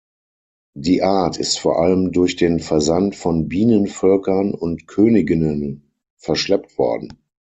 Die 0.73 1.03
Art 1.03 1.37
ist 1.37 1.59
vor 1.59 1.79
allem 1.79 2.11
durch 2.11 2.35
den 2.35 2.59
Versand 2.59 3.15
von 3.15 3.47
Bienenvölkern 3.47 4.51
und 4.51 4.87
Königinnen 4.87 5.91
verschleppt 6.17 6.79
worden. 6.79 7.19